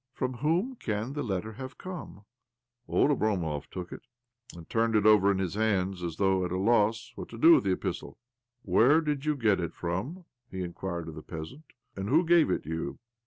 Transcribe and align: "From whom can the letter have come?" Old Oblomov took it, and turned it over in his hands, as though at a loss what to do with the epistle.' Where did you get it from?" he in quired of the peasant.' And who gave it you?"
"From 0.15 0.33
whom 0.37 0.77
can 0.77 1.13
the 1.13 1.21
letter 1.21 1.53
have 1.53 1.77
come?" 1.77 2.25
Old 2.87 3.11
Oblomov 3.11 3.69
took 3.69 3.91
it, 3.91 4.01
and 4.57 4.67
turned 4.67 4.95
it 4.95 5.05
over 5.05 5.29
in 5.31 5.37
his 5.37 5.53
hands, 5.53 6.01
as 6.01 6.15
though 6.15 6.43
at 6.43 6.51
a 6.51 6.57
loss 6.57 7.11
what 7.13 7.29
to 7.29 7.37
do 7.37 7.53
with 7.53 7.65
the 7.65 7.73
epistle.' 7.73 8.17
Where 8.63 8.99
did 9.01 9.25
you 9.25 9.35
get 9.35 9.59
it 9.59 9.75
from?" 9.75 10.25
he 10.49 10.63
in 10.63 10.73
quired 10.73 11.07
of 11.09 11.13
the 11.13 11.21
peasant.' 11.21 11.65
And 11.95 12.09
who 12.09 12.25
gave 12.25 12.49
it 12.49 12.65
you?" 12.65 12.97